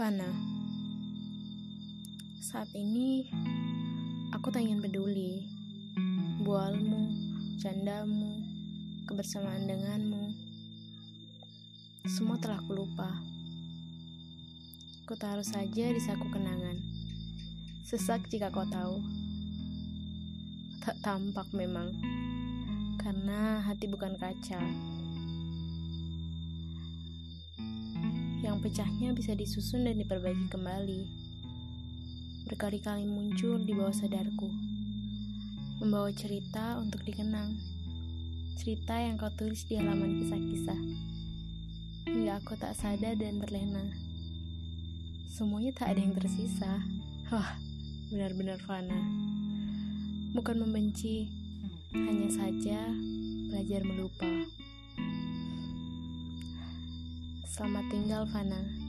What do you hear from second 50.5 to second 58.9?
membenci, hanya saja belajar melupa. Selamat tinggal, Fana.